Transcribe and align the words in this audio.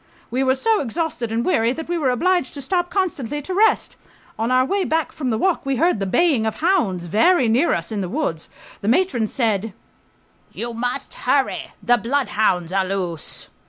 We 0.31 0.41
were 0.41 0.55
so 0.55 0.81
exhausted 0.81 1.31
and 1.31 1.45
weary 1.45 1.73
that 1.73 1.87
we 1.87 1.95
were 1.95 2.09
obliged 2.09 2.55
to 2.55 2.61
stop 2.63 2.89
constantly 2.89 3.39
to 3.43 3.53
rest. 3.53 3.97
On 4.39 4.49
our 4.49 4.65
way 4.65 4.83
back 4.83 5.11
from 5.11 5.29
the 5.29 5.37
walk 5.37 5.63
we 5.63 5.75
heard 5.75 5.99
the 5.99 6.07
baying 6.07 6.47
of 6.47 6.55
hounds 6.55 7.05
very 7.05 7.47
near 7.47 7.71
us 7.75 7.91
in 7.91 8.01
the 8.01 8.09
woods. 8.09 8.49
The 8.81 8.87
matron 8.87 9.27
said, 9.27 9.73
"You 10.53 10.73
must 10.73 11.13
hurry, 11.13 11.73
the 11.83 11.97
bloodhounds 11.99 12.73
are 12.73 12.83
loose." 12.83 13.47